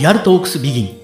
[0.00, 1.00] リアルトークスビギン。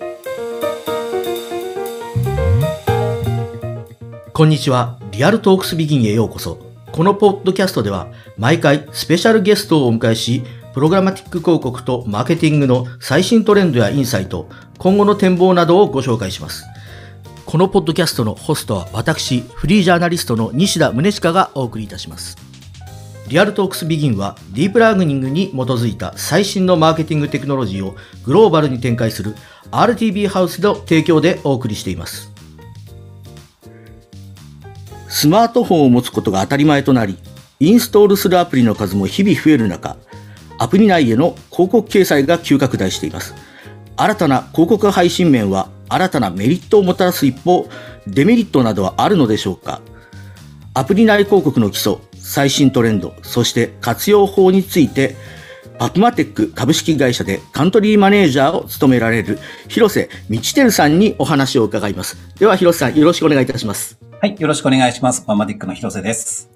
[4.32, 4.98] こんにちは。
[5.10, 6.56] リアルトークスビギンへようこそ。
[6.92, 14.48] このポッドキャストでは毎回スペシャルゲストをお迎えしプログラマティック広告とマーケティングの最新トレンドやインサイト
[14.78, 16.64] 今後の展望などをご紹介します。
[17.44, 22.38] このポッドキャストのホストは私フリージャーナリストの西田宗近がお送りいたします。
[23.28, 29.34] リアルトークスビギンはディープラーニングに基づいた最新のマーケティングテクノロジーをグローバルに展開する
[29.72, 32.32] RTB ハウスの提供でお送りしています。
[35.08, 37.18] スマートフォンを持つことが当たり前となり、
[37.58, 39.96] インストールするアプリの数も日々増える中、
[40.58, 43.34] アプリ内への広告掲載が急拡大しています。
[43.96, 47.68] 新たな広告配信面は新たなメリットをもたらす一方、
[48.06, 49.80] デメリットなどはあるのでしょうか
[50.74, 55.14] アプリ内広告の基礎、最新トレンド、そして活用法について、
[55.78, 62.16] パプマテック株式会社でカントリーマネージャーを務められる広瀬道輝さんにお話を伺います。
[62.38, 63.98] では広瀬さんよろしくお願いいたします。
[64.20, 65.20] はい、よろしくお願いします。
[65.20, 66.50] パプマテックの広瀬です。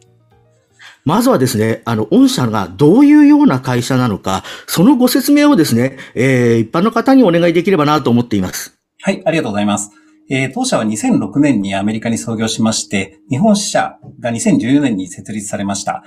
[1.05, 8.77] まずはですね、あの、御社がどういうような会社なのか、そのご説明をですね、えー、一般の方にお願いできればなと思っています。
[9.03, 10.00] はい、ありがとうございます。
[10.33, 16.05] えー、当社は2006年にアメリカに創業しまして、日本支社が2014年に設立されました。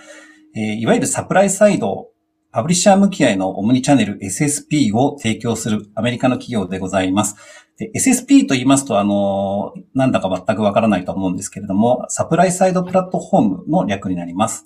[0.56, 2.08] えー、いわゆるサプライサイド、
[2.50, 7.36] パブリッシャー向き合いのオムニチャンネル SSP を提供するアメリカの企業でございます。
[7.78, 14.66] で SSP と言いますと、あの、なんだか全くわからないと思うんですけれども、サプライサイドプラットフォームの略になります。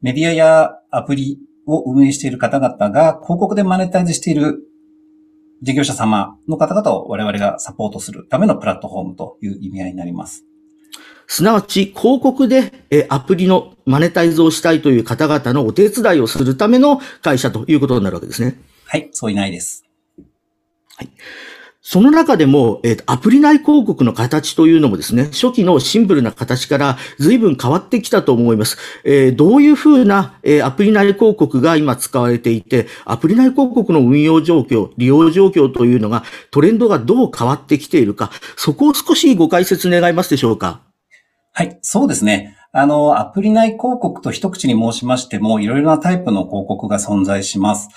[0.00, 4.60] メディアやアプリを運営している方々が広告でマネタイズしている
[5.62, 10.44] 事業者様の方々を我々がサポートするためのプラットフォームという意味合いになります。
[11.26, 18.60] すなわち、広告でえアプリのマネタイズをしたいという方々のお手伝いをするための会社ということになるわけですね。
[18.84, 19.85] はい、そういないです。
[21.88, 28.76] その中でも、えー、アプリ内広告の形というのもですね、初期のシンプルな形から随分変わってきたと思います。
[29.04, 40.80] えー、どういうふうな、えー、アプリ内広告が今使われていて、アプリ内広告の運用状況、利用状況というのが、トレンドがどう変わってきているか、そこを少しご解説願いますでしょうか？
[41.52, 42.56] はい、そうですね。
[42.72, 47.90] あの、アプリ内広告と一口に申しましても、いろいろなタイプの広告が存在します。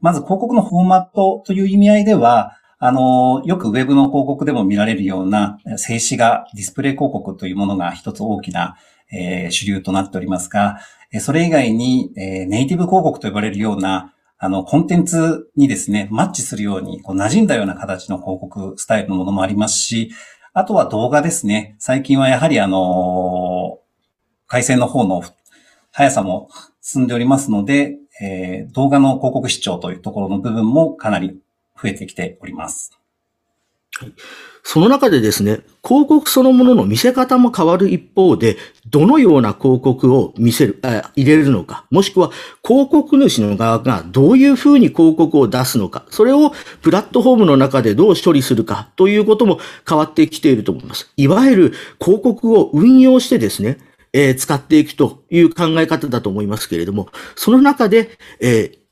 [0.00, 8.76] まず広告のフォーマットという意味合いでは、あの、よくウェブの広告でも見られるような静止画、ディスプレイ広告というものが一つ大きな、
[9.10, 10.78] えー、主流となっておりますが、
[11.20, 20.10] それ以外に、えー、ネイティブ広告と呼ばれるような、あの、コンテンツにですね、マッチするように、こう馴染んだような形の広告スタイルのものもありますし、
[20.52, 21.76] あとは動画ですね。
[21.78, 23.78] 最近はやはりあの、
[24.46, 25.22] 回線の方の
[25.92, 26.50] 速さも
[26.82, 31.40] 進んでおりますので、えー、動画の広告視聴というところの部分もかなり
[31.80, 32.98] 増えてきております。
[34.62, 38.56] その中でですね、広告そのものの見せ方も変わる一方で、
[38.90, 42.30] どのような広告を見せる、あ入れるのか、もしくは
[42.66, 46.50] 広告主の側がどういうふうに広告を出すのか、それを
[46.82, 51.12] プラットフォームの中でどう処理するかということも変わってきていると思います。
[51.16, 53.78] いわゆる広告を運用してですね、
[54.12, 58.85] えー、使っていくという考え方だと思いますけれども、その中で、えー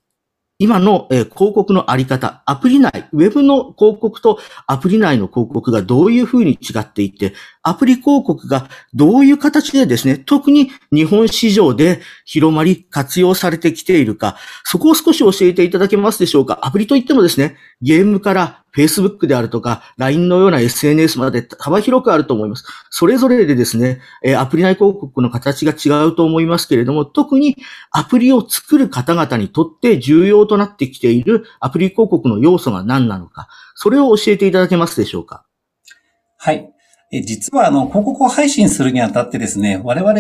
[0.64, 7.34] 今の、え広告のあり方、アプリ内、ウェブの広告とアプリ内の広告がどういうふうに違っていて、
[7.66, 16.60] アプリ広告がどういう形でですね、特に日本市場で広まり活用されてきているか、そこを少し教えていただけますでしょうか？
[16.62, 22.66] アプリといってもですね、ゲームから Facebook であるとか、LINE のような SNS まで幅広くあると思います。
[22.90, 24.02] それぞれでですね、
[24.36, 27.56] アプリ内広告の形が違うと思いますけれども、特に
[27.90, 35.46] アプリを作る方々にとって重要となってきているアプリ広告の要素が何なのか、それを教えていただけますでしょうか？
[36.36, 36.73] はい。
[37.22, 40.14] 実は、あの、広告を配信するにあたってですね、我々、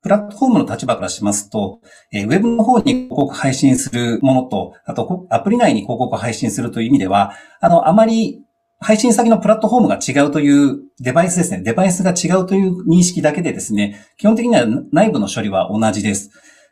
[0.00, 1.80] プラットフォームの立場からしますと、
[2.12, 8.40] えウェブの方に広告配信するものと、あと、アプリ内に広告を配信するという意味では、あの、あまり
[8.80, 11.62] 配信先のプラットフォームが違うというデバイスですね。
[11.62, 16.30] デバイスが違うという認識だけでですね、基本的には内部の処理は同じです。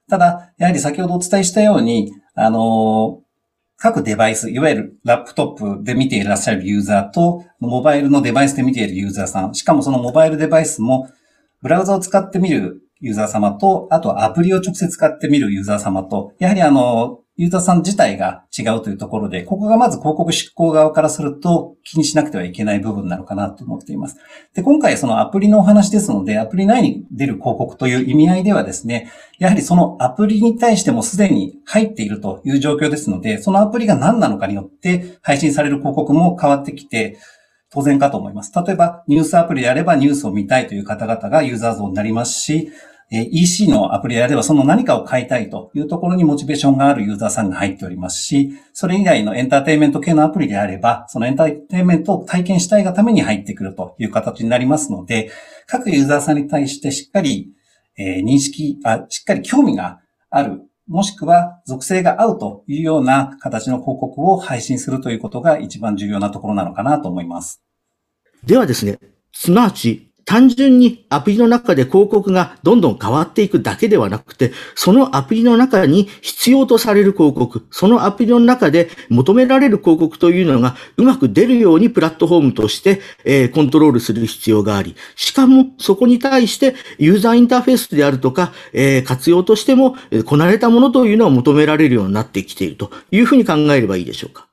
[0.09, 3.23] ただ、やはり先ほどお伝えしたように、あの、
[3.79, 11.11] 各デバイス、いわゆるラップトップで見ていらっしゃるユーザーと、モバイルのデバイスで見ているユーザーさん、しかもそのモバイルデバイスも、
[11.63, 24.17] ブラウザを使ってみるユーザー様と、あとアプリを直接使ってみるユーザー様と、やはりあの、ユーザーさん自体が違うというところで、ここがまず広告執行側からすると気にしなくてはいけない部分なのかなと思っています。
[24.55, 37.19] で、今回そのアプリのお話ですので、アプリ内に出る広告という意味合いではですね、やはりそのアプリに対してもすでに入っているという状況ですので、そのアプリが何なのかによって配信される広告も変わってきて、
[37.69, 38.53] 当然かと思います。
[38.67, 42.71] 例えば、ニュースアプリであればニュースを見たいという方々がユーザー像になりますし、
[43.11, 55.31] え EC のアプリであればその何かを買いたいというところにモチベーションがあるユーザーさんが入っておりますし、それ以外のエンターテイメント系のアプリであれば、そのエンターテイメントを体験したいがために入ってくるという形になりますので、
[55.67, 57.53] 各ユーザーさんに対してしっかり、
[57.97, 67.63] え、認識あ、しっかり興味がある、もしくは属性が合うというような形の広告を配信するということが一番重要なところなのかなと思います。
[68.45, 68.99] ではですね、
[69.33, 94.49] すなわち単純にアプリの中で広告がどんどん変わっていくだけではなくて、そのアプリの中に必要とされる広告、そのアプリの中で求められる広告というのがうまく出るようにプラットフォームとして、えー、コントロールする必要があり、しかもそこに対してユーザーインターフェースであるとか、えー、活用としても、えー、こなれたものというのは求められるようになってきているというふうに考えればいいでしょうか？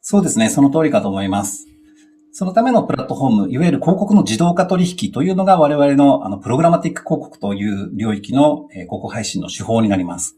[0.00, 0.48] そうですね。
[0.48, 1.68] その通りかと思います。
[2.34, 10.34] そのためのプラットフォーム、いわゆる広告の自動化取引というのが我々のあのプログラマティック広告という領域の広告配信の手法になります。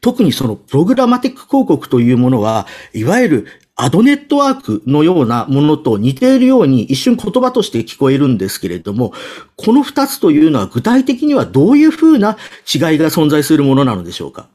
[0.00, 3.46] 特にそのプログラマティック広告というものは、いわゆる
[3.76, 9.12] アドネットワークのようなものと似ているように一瞬言葉として聞こえるんですけれども、
[9.56, 12.36] この二つというのは具体的にはどういうふうな
[12.66, 14.48] 違いが存在するものなのでしょうか？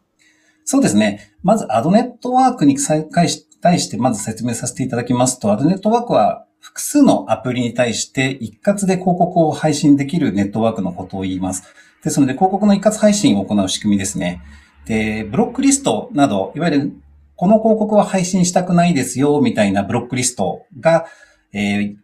[0.65, 1.31] そうですね。
[1.43, 11.63] まずアドネットワークに再開し対してまず説明させていただきますと、アドネットワークは複数のアプリに対して一括で広告を配信できるネットワークのことを言います。
[12.03, 14.43] ですので、広告の一括配信を行う仕組みですね。
[14.85, 16.93] で、ブロックリストなど、いわゆる
[17.35, 21.07] この広告は配信したくないですよ、みたいなブロックリストが、
[21.51, 21.97] えー、い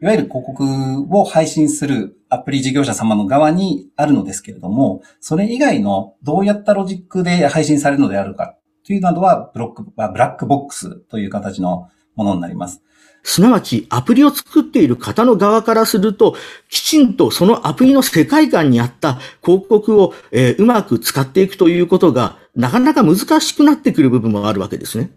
[0.00, 0.64] わゆる広告
[1.10, 12.82] を配信するアプリ事業者様の側にあるのですけれども、それ以外のどうやったロジックで配信されるのであるかというなどはブロック、ブラックボックスという形のものになります。
[13.24, 16.34] すなわち、アプリを作っている方の側からすると、
[16.68, 25.12] きちんとそのアプリの世界観にあった広告を、えー、うまく使っていくということが、なかなか難しくなってくる部分もあるわけですね。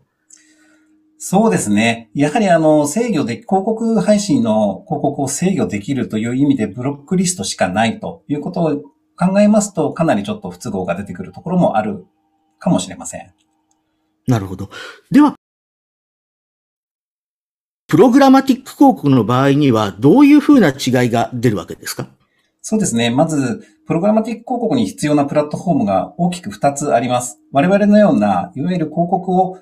[1.17, 2.11] そうですね。
[2.13, 8.81] やはりあの、制御で、広告配信の広告を制御できるという意味でブロックリストしかないということを
[9.17, 12.05] 考えますと、かなりちょっと不都合が出てくるところもある
[12.59, 13.31] かもしれません。
[14.27, 14.69] なるほど。
[15.11, 15.35] では、
[17.87, 22.07] プログラマティック広告の場合には、どういうふうな違いが出るわけですか？
[22.61, 23.11] そうですね。
[23.11, 27.39] まず、プログラマティック広告に必要なプラットフォームが大きく2つあります。
[27.51, 29.59] 我々のような、いわゆる広告を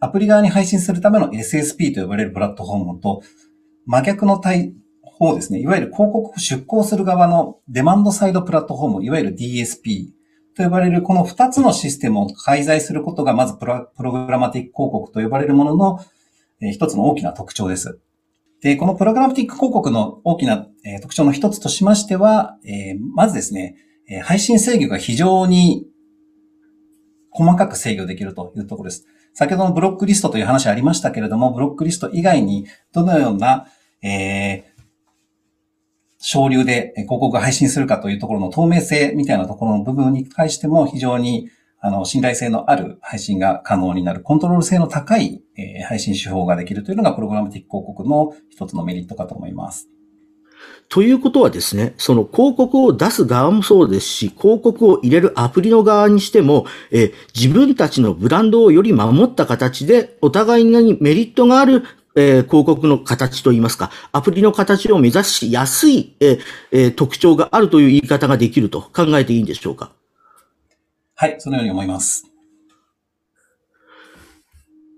[0.00, 3.22] アプリ側に配信するための SSP と呼ばれるプラットフォームと、
[3.86, 5.60] 真逆の対方ですね。
[5.60, 10.08] いわゆる広告を出稿する側のデマンドサイドプラットフォーム、いわゆる DSP
[10.58, 16.00] と呼ばれるこの2つのシステムを介在することがまずプログラマティック広告と呼ばれるものの
[16.60, 18.00] 一つの大きな特徴です。
[18.60, 20.66] で、このプログラマティック広告の大きな
[21.00, 22.58] 特徴の一つとしましては、
[23.14, 23.76] まずですね、
[24.24, 25.86] 配信制御が非常に
[27.30, 29.06] 細かく制御できるというところです。
[29.34, 33.68] 先ほどのブロックリストという話ありましたけれども、ブロックリスト以外にどのような、
[34.02, 34.64] え
[36.18, 41.50] 省流で広告が配信するかというところの透明性みたいなところの部分に対しても非常に
[41.80, 45.42] あの信頼性のある配信が可能になる、コントロール性の高い、
[45.86, 49.88] 配信手法ができるというのがプログラム的広告の一つのメリットかと思います。
[50.88, 61.84] ということはですね、その広告を出す側もそうですし、広告を入れるアプリの側にしても、え自分たちのブランドをより守った形で、お互いにメリットがある
[62.20, 69.92] えー、広告の形といいますか、アプリの形を目指しやすい、えー、特徴があるという言い方ができると考えていいんでしょうか？
[71.14, 72.24] はい、そのように思います。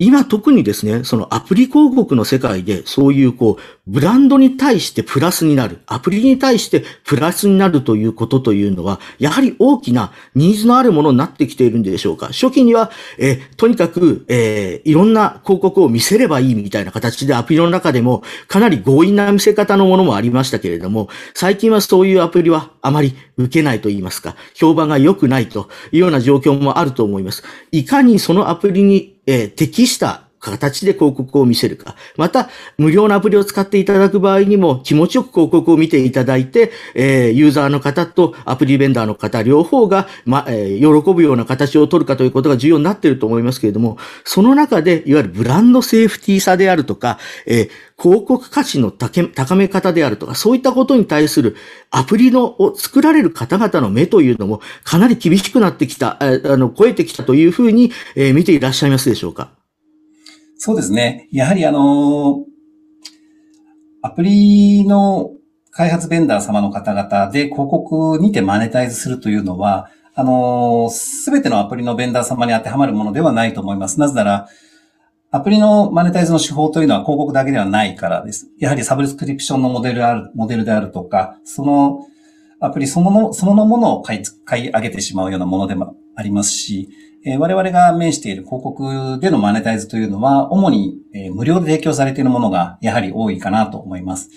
[0.03, 12.29] 今特にですね、そのアプリ広告の世界でそういうこう、ブランドに対してプラスになる、アプリに対してプラスになるということというのは、やはり大きなニーズのあるものになってきているんでしょうか。
[12.29, 27.43] 初期には、え、とにかく、えー、いろんな広告を見せればいいみたいな形でアプリの中でもかなり強引な見せ方のものもありましたけれども、最近はそういうアプリはあまり受けないと言いますか、評判が良くないというような状況もあると思います。
[27.71, 31.95] いかにそのアプリにえー、適した形で広告を見せるか。
[32.17, 47.71] また、無料のアプリを使っていただく場合にも気持ちよく広告を見ていただいて、えー、ユーザーの方とアプリベンダーの方両方が、ま、えー、喜ぶような形を取るかということが重要になっていると思いますけれども、その中で、いわゆるブランドセーフティーさであるとか、えー、
[48.01, 51.57] 広告価値の高め方であるとか、そういったことに対する
[51.91, 59.60] アプリのを作られる方々の目というのもかなり厳しくなってきた、あの、超えてきたというふうに、えー、見ていらっしゃいますでしょうか
[60.63, 61.27] そうですね。
[61.33, 62.45] やはりあの、
[64.03, 65.31] アプリの
[65.71, 73.99] 開発ベンダー様の方々で広告にてマネタイズするというのは、あの、すべてのアプリのベンダー様に当てはまるものではないと思います。
[73.99, 74.49] なぜなら、
[75.31, 78.51] アプリのマネタイズの手法というのは広告だけではないからです。
[78.59, 82.07] やはりサブスクリプションのモデルある、モデルであるとか、その
[82.61, 86.91] アプリそのもの、そのものを買い、買い上げてしまうようなものでもありますし、
[87.23, 94.31] え、我々が面している広告でのマネタイズというのは、主に、え、無料で提供されているものがやはり多いかなと思います。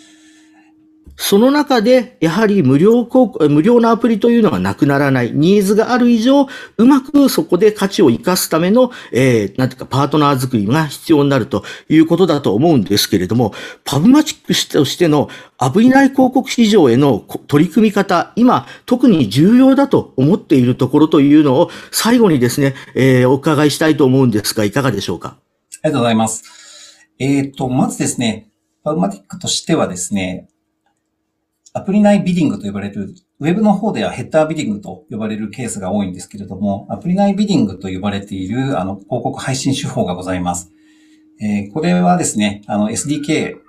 [1.15, 13.53] その中で、やはり無料広無料のアプリというのがなくならない、ニーズがある以上、うまくそこで価値を生かすための、えー、なんていうか、パートナー作りが必要になるということだと思うんですけれども、
[13.83, 25.37] パブマチックとしてのアプリ内広告市場への取り組み方、今、特に重要だと思っているところというのを、最後にですね、えー、お伺いしたいと思うんですが、いかがでしょうか？
[25.83, 26.43] ありがとうございます。
[27.19, 28.49] えっ、ー、と、まずですね、
[28.83, 30.47] パブマティックとしてはですね、
[31.75, 40.71] アプリ内ビディングと呼ばれる、ウェブの方ではヘッダービディングと呼ばれるケースが多いんですけれども、アプリ内ビディングと呼ばれている、あの、広告配信手法がございます。
[41.41, 43.61] えー、これはですね、あの、SDK、広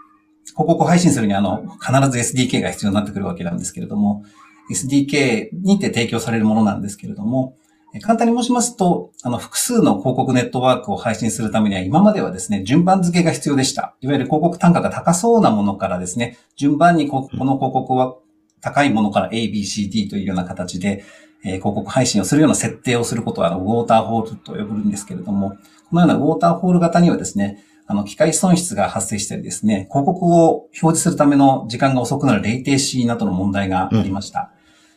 [0.54, 4.22] 告配信するに、あの、必ず SDK が必要になってくるわけなんですけれども、
[4.70, 7.56] SDK にて提供されるものなんですけれども、
[8.00, 13.94] 簡単に申しますと、あの、複数の広告ネットワークを配信するためには、今まではですね、順番付けが必要でした。
[14.00, 18.16] いわゆる広告単価が高そうなものからですね、順番にここの広告は
[18.60, 21.04] 高いものから A, B, C, D というような形で、
[21.44, 25.50] え、広告配信をするような設定をすることは、あの、ウォーターホールと呼ぶんですけれども、
[25.90, 34.52] このようなウォーターホール型にはですね、あの、機械損失が発生したりですね、広告を表示するための時間が遅くなるレイテーシーなどの問題がありました。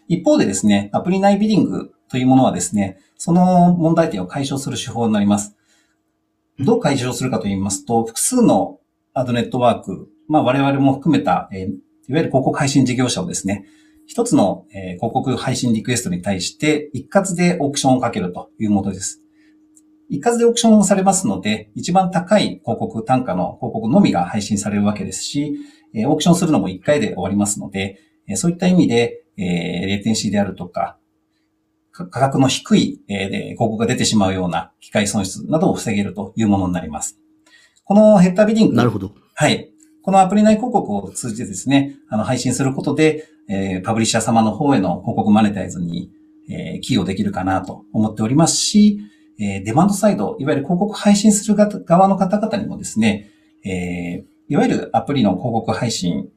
[0.09, 5.55] うん、一方でですね、アプリ内ビディングというものはですね、その問題点を解消する手法になります。
[6.59, 8.79] どう解消するかと言いますと、複数の
[9.13, 11.71] アドネットワーク、まあ我々も含めた、えー、いわ
[12.07, 13.65] ゆる広告配信事業者をですね、
[14.05, 19.21] 一つの、えー、広告配信リクエストに対して一括でオークションをかけるというものです。
[20.09, 25.57] 一括でオークションをされますので、一番高い広告単価の広告のみが配信されるわけですし、
[25.93, 29.45] えー、オークションするのも一回で終わりますので、えー、そういった意味で、えー、
[29.87, 30.97] レーテンシーであるとか、
[32.05, 37.19] 価格の低い、えー、広告が出てしまうような機械損失などを防げるというものになります。
[37.83, 38.75] このヘッダービディング。
[38.75, 39.13] なるほど。
[39.33, 39.71] はい。
[40.03, 46.11] このアプリ内広告を通じてですね、あの、配信することで、えー、パブリッシャー様の方への広告マネタイズに、
[46.49, 48.99] えー、寄与できるかなと思っておりますし、
[49.39, 53.29] えー、デマンドサイド、いわゆる広告配信する側の方々にもですね、
[53.65, 56.29] えー、いわゆるアプリの広告配信、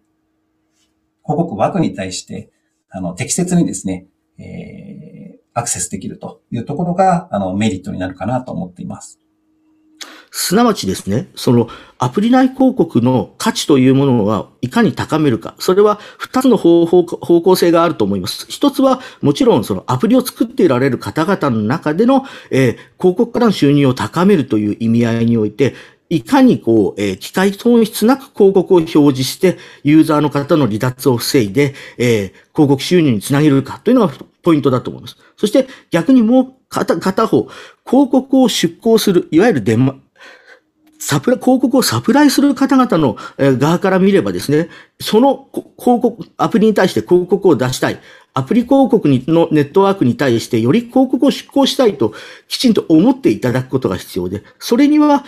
[1.24, 2.50] 広告枠に対して、
[2.90, 4.06] あの、適切にですね、
[4.38, 5.19] えー、
[5.54, 9.20] アクセスできるというところが、あの、メリットになるかなと思っています。
[10.32, 15.54] すなわちですね、そのアプリ内広告の価値というものはいかに高めるか。
[15.58, 18.46] それは二つの方法、方向性があると思います。
[18.48, 25.74] 一つはもちろんそのアプリを作っていられる方々の中での、えー、広告からの収入を高めるという意味合いにおいて、
[26.10, 35.16] いかにこう、えー、機械損失なく広告を表示して、ユーザーの方の離脱を防いで、えー、広告収入につなげるかというのがポイントだと思います。
[35.36, 37.48] そして逆にもう片片方、
[37.86, 39.96] 広告を出稿する、いわゆるデマ、
[40.98, 44.68] サプラ、広告をサプライする方々の側から見ればですね、
[45.00, 48.00] その広告、アプリに対して広告を出したい。
[48.32, 52.14] アプリ広告にのネットワークに対してより広告を出稿したいと
[52.46, 55.24] きちんと思っていただくことが必要で、それには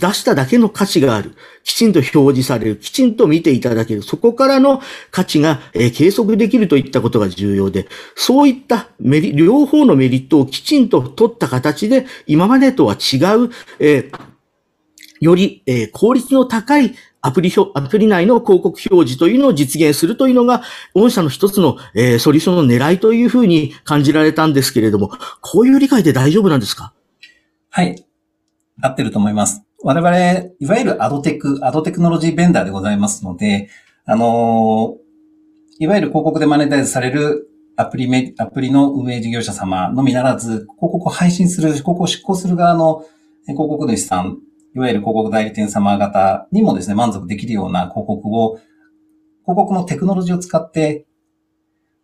[0.00, 1.36] 出しただけの価値がある。
[1.62, 2.76] きちんと表示される。
[2.76, 4.02] きちんと見ていただける。
[4.02, 4.80] そこからの
[5.10, 14.18] 価値が、えー、計測できるといったことが重要で、そういったメリ、両方のメリットをきちんと取った形で、今までとは違う、えー、
[15.20, 20.62] より、えー、効率の高いアプリ表、アプリ内の広告表示というのを実現するというのが、
[20.94, 26.94] 御社の一つの、えー、ソリューションの狙いというふうに感じられたんですけれども、こういう理解で大丈夫なんですか？
[27.68, 28.02] はい。
[28.80, 29.62] 合ってると思います。
[29.82, 30.16] 我々、
[30.58, 33.68] いわゆるアドテク、アドテクノロジーベンダーでございますので、
[34.04, 34.96] あの
[35.78, 43.04] いわゆる広告でマネタイズされるアプリメ、アプリの運営事業者様のみならず、広告を配信する、広告を執行する側の
[43.46, 44.38] 広告主さん
[44.74, 48.58] いわゆる広告代理店様方にもですね、満足できるような広告を、
[49.44, 51.06] 広告のテクノロジーを使って、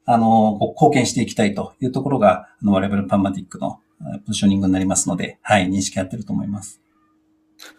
[0.05, 3.79] あの、貢献していきたいというところが、あの、我々パンマティックの
[4.27, 6.81] ポジショニングになりますので、はい、認識合ってると思います。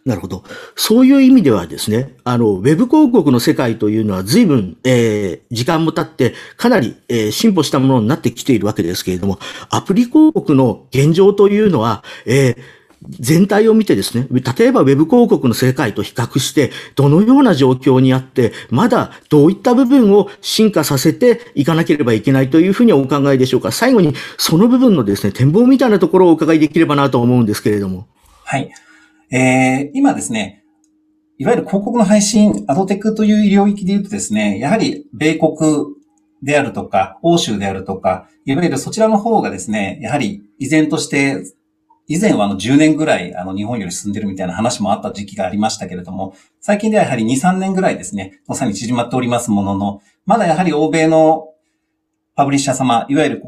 [0.06, 0.44] なるほど。
[0.76, 12.56] そういう意味ではですね、あの、ウェブ広告の世界というのは随分、えー、時間も経って、かなり、えー、進歩したものになってきているわけですけれども、アプリ広告の現状というのは、えー、
[13.20, 23.72] 全体を見てですね、例えばウェブ広告の世界と比較して、どのような状況にあって、まだどういった部分を進化させていかなければいけないというふうにお考えでしょうか。
[23.72, 28.08] 最後に、その部分のですね、展望みたいなところをお伺いできればなと思うんですけれども。
[28.44, 28.72] はい。
[29.30, 30.64] えー、今ですね、
[31.38, 35.58] いわゆる広告の配信、アドテックという領域で言うとですね、やはり米国
[36.42, 41.44] であるとか、欧州であるとか、いわゆるそちらの方がですね、やはり依然として
[42.08, 51.50] 以前はあの10年ぐらいあの日本より進んでるみたいな話もあった時期がありましたけれども、最近ではやはり2、3年ぐらいですね、まさに縮まっておりますものの、まだやはり欧米の
[52.36, 53.44] パブリッシャー様、いわゆる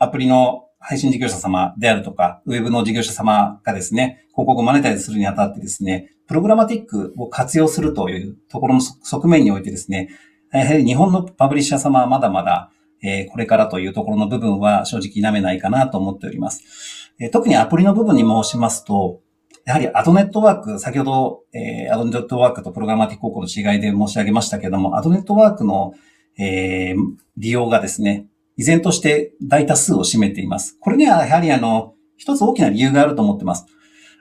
[0.00, 10.08] アプリの配信事業者様であるとか、ウェブの事業者様がですね、広告をマネタイズするにあたってですね、プログラマティックを活用するというところの側面においてですね、
[10.52, 12.70] やはり日本のパブリッシャー様はまだまだ、
[13.02, 17.12] え、これからというところの部分は正直否めないかなと思っております。
[17.18, 19.20] え特にアプリの部分に申しますと、
[19.64, 25.94] やはりアドネットワーク、先ほど、え、アドネットワークとプログラマティック高校の違いで申し上げましたけども、アドネットワークの、
[26.38, 26.94] え、
[27.36, 30.76] 利用がですね、依然として大多数を占めています。
[30.80, 33.66] これにはやはりあの、一つ大きな理由があると思ってます。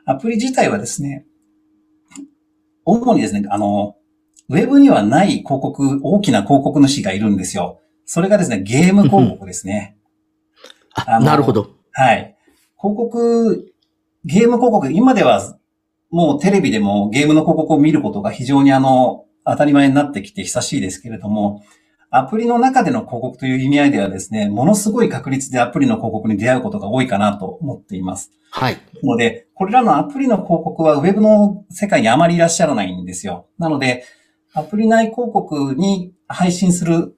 [0.06, 1.26] アプリ自体はですね、
[2.86, 3.96] 主にですね、あの、
[4.50, 7.80] ウェブにはない広告、大きな広告主がいるんですよ。
[8.06, 9.98] それがですね、ゲーム広告ですね。
[10.94, 11.76] あなるほど。
[11.92, 12.36] はい。
[12.78, 13.74] 広告、
[14.26, 15.58] ゲーム広告、今では
[16.12, 21.64] もうテレビでもゲームの広告を見ることが非常にあの、当たり前になってきて久しいですけれども、
[22.14, 28.32] アプリの中での広告という意味合いではですね、ものすごい確率でアプリの広告に出会うことが多いかなと思っています。
[28.52, 28.78] はい。
[29.02, 33.48] ので、これらのアプリの広告はウェブの世界にあまりいらっしゃらないんですよ。
[33.58, 34.04] なので、
[34.54, 37.16] アプリ内広告に配信する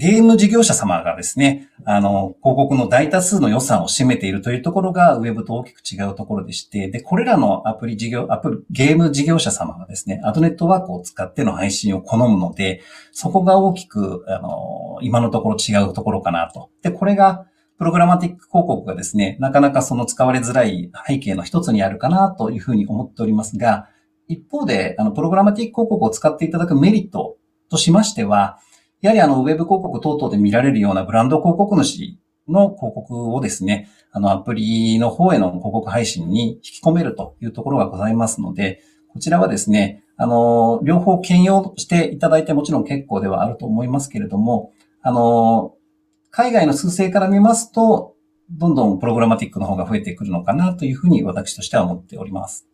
[0.00, 12.80] ゲーム事業者様がですね、あの、広告の大多数の予算を占めているというところが、ウェブと大きく違うところでして、で、これらのアプリ事業、アプリ、ゲーム事業者様がですね、アドネットワークを使っての配信を好むので、
[13.12, 16.70] そこが大きく、あの、今のところ違うところかなと。
[16.80, 17.44] で、これが、
[17.76, 23.90] プログラマティック広告がですね、なかなかその使われづらい背景の一つにあるかなというふうに思っておりますが、
[24.28, 27.36] 一方で、あの、プログラマティック広告を使っていただくメリット
[27.68, 28.60] としましては、
[29.00, 38.82] やはりあの、ウェブ広告等々で見られるようなブランド広告主の広告をですね、あの、アプリの方への広告配信に引き込めるというところがございますので、
[39.12, 45.74] こちらはですね、あの、両方兼用していただいてもちろん結構ではあると思いますけれども、あの、
[46.30, 48.14] 海外の数勢から見ますと、
[48.50, 52.66] どんどんプログラマティックの方が増えてくるのかなというふうに私としては思っております。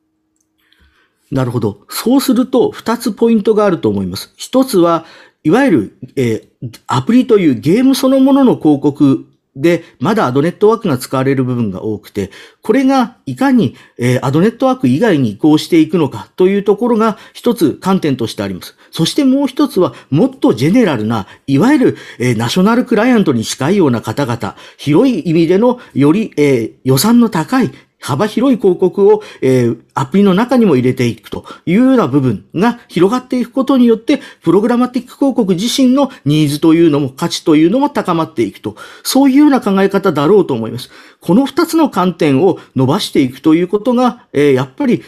[1.30, 1.84] なるほど。
[1.88, 4.32] そうすると、二つポイントがあると思います。
[4.36, 5.04] 一つは、
[5.46, 12.32] いわゆる、えー、アプリというゲームそのものの広告で、まだアドネットワークが使われる部分が多くて、
[12.62, 18.76] これがいかに、えー、アドネットワーク以外に移行していくのかというところが一つ観点としてあります。
[18.90, 27.70] そしてもう一つは、もっとジェネラルな、いわゆる、えー、ナショナルクライアントに近いような方々、広い意味でのより、えー、予算の高い
[28.06, 40.88] 幅広い広告を、えー、アプリの中にも入れていくというような部分が広がっていくことによって、プログラマティック広告自身のニーズというのも価値というのも高まっていくと、そういうような考え方だろうと思います。
[41.20, 45.02] この二つの観点を伸ばしていくということが、えー、やっぱり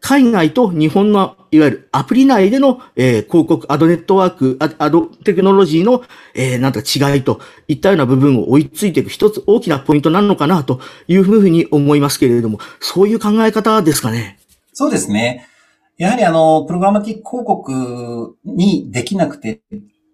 [0.00, 6.02] 海外と日本のいわゆるアプリ内での、えー、広告、アドネットワーク、アドテクノロジーの、
[6.34, 14.38] えー、なんか違いといったような部分を追いついていく一つ大きなポイントなのかなというふうに思いますけれども、そういう考え方ですかね。
[14.72, 15.48] そうですね。
[15.96, 19.62] やはりあの、プログラマティック広告にできなくて、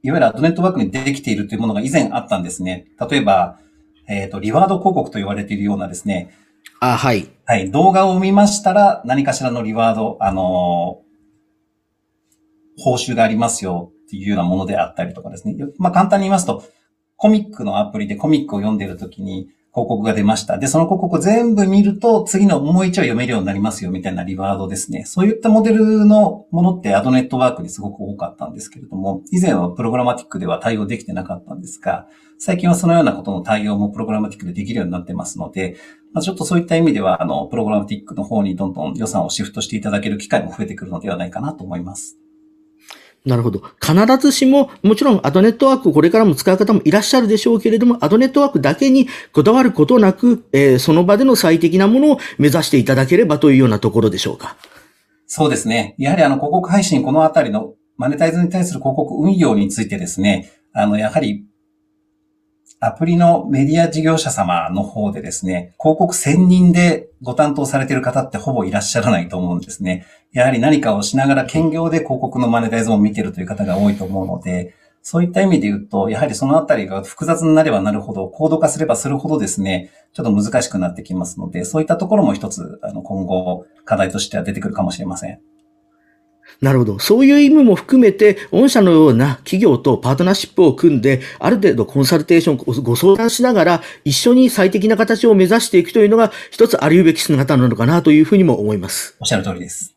[0.03, 2.87] いわゆるアドネットワークにできているというものが以前あったんですね。
[3.11, 3.59] 例えば、
[4.09, 6.31] えっ、ー、と、リワード広告と言われているようなですね。
[6.81, 7.31] あ、はい。
[7.47, 7.71] はい。
[7.71, 11.01] 動画を見ましたら何かしらのリワード、あの
[12.79, 15.57] 報酬がありますよっていうようなものであったりとかですね。
[15.79, 16.63] まあ簡単に言いますと、
[17.17, 20.57] コミックのアプリでコミックを読んでるときに、広告が出ました。
[20.57, 25.03] で、その広告を全部見ると、次のもう一話読めるようになりますよ、みたいなリワードですね。
[25.05, 32.07] そういったモデルのものってアドネットワークにすごく多かったんですけれども、以前はプログラマティックでは対応できてなかったんですが、
[32.39, 35.75] 最近はそのようなことの対応もプログラマティックでできるようになってますので、
[36.15, 42.17] まあ、ちょっとそういった意味では、あの、プログラマティックの方にどんどん予算をシフトしていただける機会も増えてくるのではないかなと思います。
[43.27, 43.63] なるほど。
[43.81, 54.57] 必ずしも、もちろんアドネットワークこれからも使う方もいらっしゃるでしょうけれども、アドネットワークだけにこだわることなく、えー、その場での最適なものを目指していただければというようなところでしょうか。
[55.27, 55.97] そうですね。
[55.99, 61.45] やはりあの、広告配信、このあたりのマネタイズに対する広告運用についてですね、あの、やはり
[62.81, 70.05] アプリのメディア事業者様の方でですね、広告専任でご担当されている方ってほぼいらっしゃらないと思うんですね。
[70.33, 74.75] やはり何かをしながら兼業で広告のマネタイズを見ているという方が多いと思うので、
[75.07, 85.41] そういった意味で言うと、やはりそのあたりが複雑になればなるほど、高度化すればするほどですね、ちょっと難しくなってきますので、そういったところも一つ、あの、今後課題としては出てくるかもしれません。
[86.61, 86.99] なるほど。
[86.99, 99.17] そういう意味も含めて、御社のような企業とパートナーシップを組んで、ある程度コンサルテーションご相談しながら、一緒に最適な形を目指していくというのが、一つありうべき姿なのかなというふうにも思います。
[99.21, 99.95] おっしゃる通りです。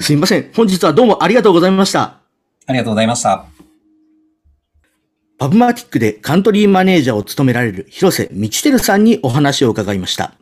[0.00, 0.50] すみません。
[0.54, 2.18] 本日はどうもありがとうございました。
[2.66, 3.46] ありがとうございました。
[5.38, 10.34] パブマティックでカントリーマネージャーを務められる広瀬道輝さんにお話を伺いました。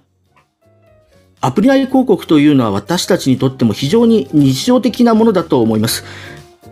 [1.42, 6.04] アプリ内広告というのは私たちにとっても非常に日常的なものだと思います。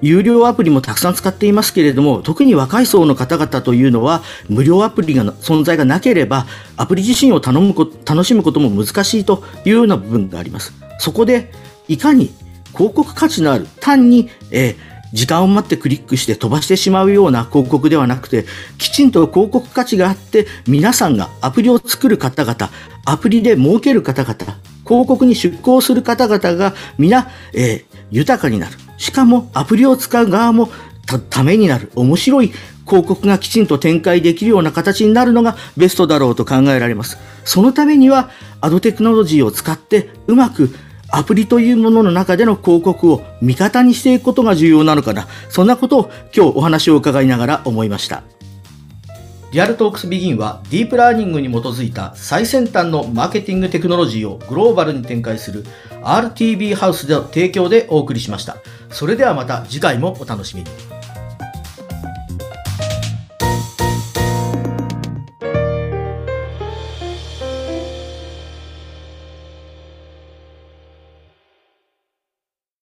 [0.00, 10.72] 有料アプリもたくさん使っていますけれども、特に若い層の方々というのは、無料アプリが存在がなければ、アプリ自身を頼むこ楽しむことも難しいというような部分があります。
[10.98, 11.50] そこで、
[11.88, 12.30] いかに
[12.76, 18.44] 広告価値のある、単に、えー時間を待ってクリックして飛ばしてしまうような広告ではなくて、
[18.78, 22.70] きちんと広告価値があって、皆さんがアプリを作る方々、
[23.04, 24.36] アプリで儲ける方々、
[24.84, 28.76] 広告に出向する方々が皆、えー、豊かになる。
[28.96, 30.70] しかもアプリを使う側も
[31.30, 31.90] ためになる。
[31.94, 32.52] 面白い
[32.86, 37.18] 広告がきちんと展開できるような形になるのがベストだろうと考えられます。
[37.44, 40.74] そのためには、アドテクノロジーを使ってうまく
[41.10, 45.26] アプリというものの中での広告を味方にしていくことが重要なのかな。
[45.48, 48.22] そんなことを今日お話を伺いながら思いました。
[49.50, 55.64] リアルトークスビギンはディープラーニングに基づいた最先端のマーケティングテクノロジーをグローバルに展開する
[56.02, 58.58] RTB ハウスでの提供でお送りしました。
[58.90, 60.97] それではまた次回もお楽しみに。